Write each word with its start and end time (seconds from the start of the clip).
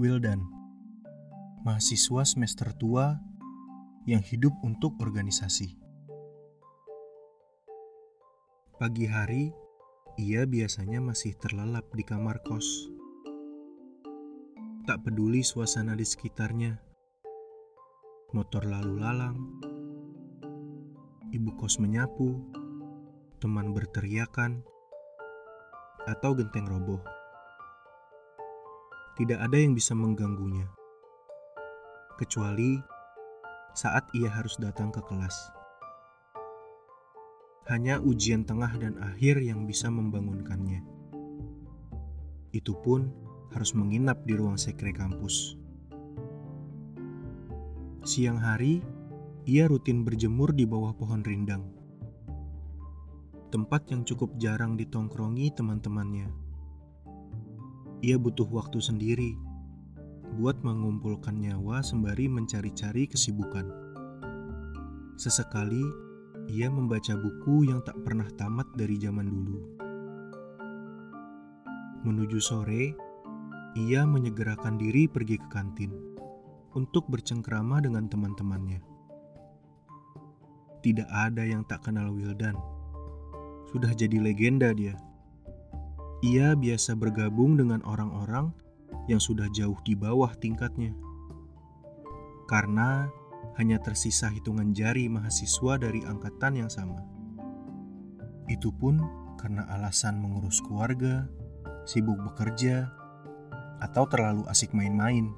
Wildan, 0.00 0.40
mahasiswa 1.68 2.24
semester 2.24 2.72
tua 2.80 3.20
yang 4.08 4.24
hidup 4.24 4.56
untuk 4.64 4.96
organisasi. 4.96 5.76
Pagi 8.80 9.04
hari, 9.04 9.52
ia 10.16 10.48
biasanya 10.48 10.96
masih 11.04 11.36
terlelap 11.36 11.84
di 11.92 12.08
kamar 12.08 12.40
kos. 12.40 12.88
Tak 14.88 15.04
peduli 15.04 15.44
suasana 15.44 15.92
di 15.92 16.08
sekitarnya, 16.08 16.72
motor 18.32 18.64
lalu 18.64 18.96
lalang, 18.96 19.36
ibu 21.36 21.52
kos 21.60 21.76
menyapu, 21.76 22.40
teman 23.44 23.76
berteriakan, 23.76 24.64
atau 26.08 26.32
genteng 26.32 26.64
roboh. 26.64 27.21
Tidak 29.12 29.36
ada 29.36 29.60
yang 29.60 29.76
bisa 29.76 29.92
mengganggunya, 29.92 30.64
kecuali 32.16 32.80
saat 33.76 34.08
ia 34.16 34.32
harus 34.32 34.56
datang 34.56 34.88
ke 34.88 35.04
kelas. 35.04 35.52
Hanya 37.68 38.00
ujian 38.00 38.48
tengah 38.48 38.72
dan 38.80 38.96
akhir 39.04 39.36
yang 39.44 39.68
bisa 39.68 39.92
membangunkannya. 39.92 40.80
Itu 42.56 42.72
pun 42.80 43.12
harus 43.52 43.76
menginap 43.76 44.24
di 44.24 44.32
ruang 44.32 44.56
sekre 44.56 44.96
kampus. 44.96 45.60
Siang 48.00 48.40
hari, 48.40 48.80
ia 49.44 49.68
rutin 49.68 50.08
berjemur 50.08 50.56
di 50.56 50.64
bawah 50.64 50.96
pohon 50.96 51.20
rindang. 51.20 51.68
Tempat 53.52 53.92
yang 53.92 54.08
cukup 54.08 54.40
jarang 54.40 54.80
ditongkrongi 54.80 55.52
teman-temannya. 55.52 56.41
Ia 58.02 58.18
butuh 58.18 58.50
waktu 58.50 58.82
sendiri 58.82 59.38
buat 60.34 60.58
mengumpulkan 60.66 61.38
nyawa 61.38 61.86
sembari 61.86 62.26
mencari-cari 62.26 63.06
kesibukan. 63.06 63.62
Sesekali, 65.14 65.86
ia 66.50 66.66
membaca 66.66 67.14
buku 67.14 67.70
yang 67.70 67.78
tak 67.86 67.94
pernah 68.02 68.26
tamat 68.34 68.66
dari 68.74 68.98
zaman 68.98 69.30
dulu. 69.30 69.60
Menuju 72.02 72.42
sore, 72.42 72.90
ia 73.78 74.02
menyegerakan 74.02 74.82
diri 74.82 75.06
pergi 75.06 75.38
ke 75.38 75.46
kantin 75.46 75.94
untuk 76.74 77.06
bercengkrama 77.06 77.78
dengan 77.78 78.10
teman-temannya. 78.10 78.82
Tidak 80.82 81.06
ada 81.06 81.46
yang 81.46 81.62
tak 81.70 81.86
kenal 81.86 82.10
Wildan. 82.10 82.58
Sudah 83.70 83.94
jadi 83.94 84.18
legenda 84.18 84.74
dia. 84.74 84.98
Ia 86.22 86.54
biasa 86.54 86.94
bergabung 86.94 87.58
dengan 87.58 87.82
orang-orang 87.82 88.54
yang 89.10 89.18
sudah 89.18 89.50
jauh 89.50 89.74
di 89.82 89.98
bawah 89.98 90.30
tingkatnya. 90.38 90.94
Karena 92.46 93.10
hanya 93.58 93.82
tersisa 93.82 94.30
hitungan 94.30 94.70
jari 94.70 95.10
mahasiswa 95.10 95.82
dari 95.82 95.98
angkatan 96.06 96.62
yang 96.62 96.70
sama. 96.70 97.02
Itu 98.46 98.70
pun 98.70 99.02
karena 99.34 99.66
alasan 99.74 100.22
mengurus 100.22 100.62
keluarga, 100.62 101.26
sibuk 101.82 102.22
bekerja, 102.22 102.86
atau 103.82 104.06
terlalu 104.06 104.46
asik 104.46 104.70
main-main. 104.70 105.34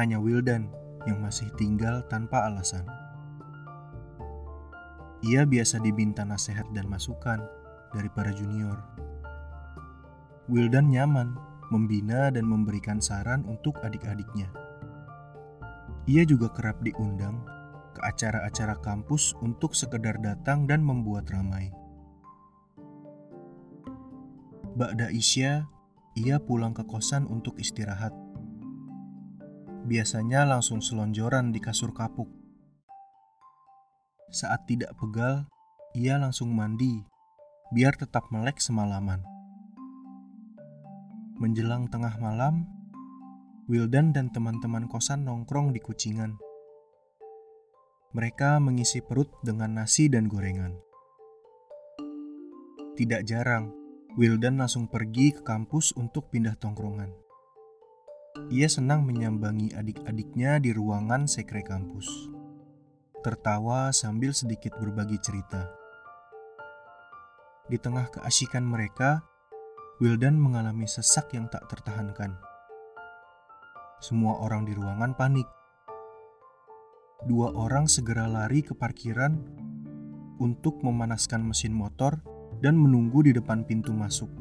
Hanya 0.00 0.16
Wildan 0.16 0.72
yang 1.04 1.20
masih 1.20 1.52
tinggal 1.60 2.08
tanpa 2.08 2.48
alasan. 2.48 2.88
Ia 5.20 5.44
biasa 5.44 5.84
diminta 5.84 6.24
nasihat 6.24 6.64
dan 6.72 6.88
masukan 6.88 7.44
dari 7.92 8.08
para 8.08 8.32
junior. 8.32 8.99
Wildan 10.50 10.90
nyaman 10.90 11.38
membina 11.70 12.28
dan 12.34 12.42
memberikan 12.42 12.98
saran 12.98 13.46
untuk 13.46 13.78
adik-adiknya. 13.86 14.50
Ia 16.10 16.26
juga 16.26 16.50
kerap 16.50 16.82
diundang 16.82 17.46
ke 17.94 18.02
acara-acara 18.02 18.82
kampus 18.82 19.38
untuk 19.38 19.78
sekedar 19.78 20.18
datang 20.18 20.66
dan 20.66 20.82
membuat 20.82 21.30
ramai. 21.30 21.70
Ba'da 24.74 25.14
Isya, 25.14 25.70
ia 26.18 26.36
pulang 26.42 26.74
ke 26.74 26.82
kosan 26.82 27.30
untuk 27.30 27.54
istirahat. 27.62 28.10
Biasanya 29.86 30.42
langsung 30.50 30.82
selonjoran 30.82 31.54
di 31.54 31.62
kasur 31.62 31.94
kapuk 31.94 32.40
saat 34.30 34.62
tidak 34.70 34.94
pegal, 34.94 35.50
ia 35.90 36.14
langsung 36.14 36.54
mandi, 36.54 37.02
biar 37.74 37.98
tetap 37.98 38.30
melek 38.30 38.62
semalaman. 38.62 39.26
Menjelang 41.40 41.88
tengah 41.88 42.20
malam, 42.20 42.68
Wildan 43.64 44.12
dan 44.12 44.28
teman-teman 44.28 44.84
kosan 44.92 45.24
nongkrong 45.24 45.72
di 45.72 45.80
kucingan. 45.80 46.36
Mereka 48.12 48.60
mengisi 48.60 49.00
perut 49.00 49.32
dengan 49.40 49.80
nasi 49.80 50.12
dan 50.12 50.28
gorengan. 50.28 50.76
Tidak 52.92 53.24
jarang, 53.24 53.72
Wildan 54.20 54.60
langsung 54.60 54.84
pergi 54.84 55.32
ke 55.32 55.40
kampus 55.40 55.96
untuk 55.96 56.28
pindah 56.28 56.60
tongkrongan. 56.60 57.08
Ia 58.52 58.68
senang 58.68 59.08
menyambangi 59.08 59.72
adik-adiknya 59.72 60.60
di 60.60 60.76
ruangan 60.76 61.24
sekre 61.24 61.64
kampus 61.64 62.36
tertawa 63.20 63.92
sambil 63.92 64.32
sedikit 64.32 64.72
berbagi 64.80 65.20
cerita. 65.20 65.68
Di 67.68 67.76
tengah 67.78 68.10
keasikan 68.10 68.66
mereka, 68.66 69.22
Wildan 70.00 70.40
mengalami 70.40 70.88
sesak 70.88 71.36
yang 71.36 71.52
tak 71.52 71.68
tertahankan. 71.68 72.32
Semua 74.00 74.40
orang 74.40 74.64
di 74.64 74.72
ruangan 74.72 75.12
panik. 75.12 75.44
Dua 77.28 77.52
orang 77.52 77.84
segera 77.84 78.24
lari 78.24 78.64
ke 78.64 78.72
parkiran 78.72 79.36
untuk 80.40 80.80
memanaskan 80.80 81.44
mesin 81.44 81.76
motor 81.76 82.16
dan 82.64 82.80
menunggu 82.80 83.28
di 83.28 83.36
depan 83.36 83.68
pintu 83.68 83.92
masuk. 83.92 84.32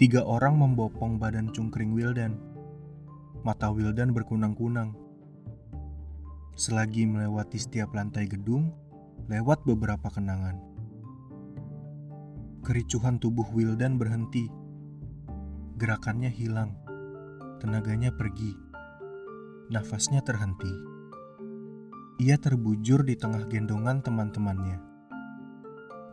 Tiga 0.00 0.24
orang 0.24 0.56
membopong 0.56 1.20
badan 1.20 1.52
cungkring 1.52 1.92
Wildan. 1.92 2.40
Mata 3.44 3.68
Wildan 3.68 4.16
berkunang-kunang 4.16 4.96
selagi 6.56 7.04
melewati 7.04 7.60
setiap 7.60 7.92
lantai 7.92 8.24
gedung, 8.24 8.72
lewat 9.28 9.68
beberapa 9.68 10.08
kenangan. 10.08 10.71
Kericuhan 12.62 13.18
tubuh 13.18 13.42
Wildan 13.50 13.98
berhenti. 13.98 14.46
Gerakannya 15.82 16.30
hilang. 16.30 16.78
Tenaganya 17.58 18.14
pergi. 18.14 18.54
Nafasnya 19.66 20.22
terhenti. 20.22 20.70
Ia 22.22 22.38
terbujur 22.38 23.02
di 23.02 23.18
tengah 23.18 23.50
gendongan 23.50 23.98
teman-temannya. 24.06 24.78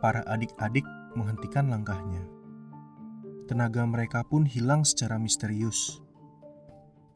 Para 0.02 0.26
adik-adik 0.26 0.82
menghentikan 1.14 1.70
langkahnya. 1.70 2.26
Tenaga 3.46 3.86
mereka 3.86 4.26
pun 4.26 4.42
hilang 4.42 4.82
secara 4.82 5.22
misterius. 5.22 6.02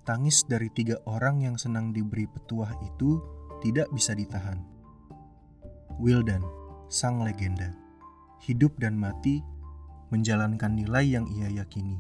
Tangis 0.07 0.47
dari 0.47 0.71
tiga 0.71 1.03
orang 1.11 1.43
yang 1.43 1.59
senang 1.59 1.91
diberi 1.91 2.31
petuah 2.31 2.71
itu 2.87 3.19
tidak 3.67 3.91
bisa 3.91 4.15
ditahan. 4.15 4.63
Wildan, 5.99 6.47
sang 6.87 7.19
legenda, 7.19 7.75
hidup 8.45 8.77
dan 8.77 9.01
mati 9.01 9.41
menjalankan 10.13 10.77
nilai 10.77 11.17
yang 11.17 11.27
ia 11.33 11.49
yakini. 11.65 11.97